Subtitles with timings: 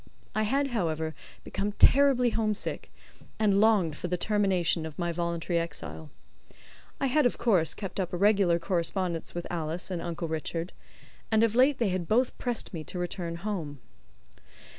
[0.33, 1.13] I had, however,
[1.43, 2.91] become terribly homesick,
[3.37, 6.09] and longed for the termination of my voluntary exile.
[6.99, 10.73] I had, of course, kept up a regular correspondence with Alice and Uncle Richard,
[11.31, 13.77] and of late they had both pressed me to return home.